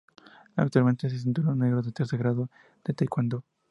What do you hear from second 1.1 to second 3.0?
cinturón negro de tercer grado en